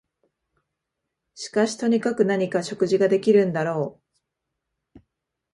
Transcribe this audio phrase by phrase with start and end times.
[1.35, 4.01] しかしとにかく何か食事ができるんだろ
[4.95, 4.99] う